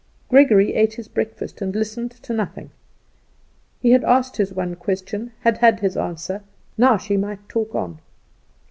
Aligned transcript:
Gregory 0.29 0.73
ate 0.73 0.95
his 0.95 1.07
breakfast 1.07 1.61
and 1.61 1.75
listened 1.75 2.09
to 2.09 2.33
nothing. 2.33 2.71
He 3.83 3.91
had 3.91 4.03
asked 4.03 4.37
his 4.37 4.51
one 4.51 4.75
question, 4.75 5.21
and 5.21 5.31
had 5.41 5.57
had 5.59 5.79
his 5.81 5.95
answer; 5.95 6.41
now 6.75 6.97
she 6.97 7.17
might 7.17 7.47
talk 7.47 7.75
on. 7.75 7.99